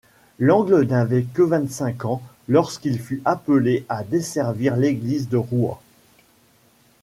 [0.39, 5.79] Langle n’avait que vingt-cinq ans lorsqu’il fut appelé à desservir l’église de Rouen.